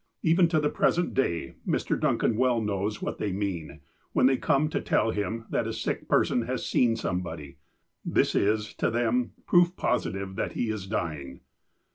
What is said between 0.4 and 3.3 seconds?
to the present day Mr. Duncan well knows what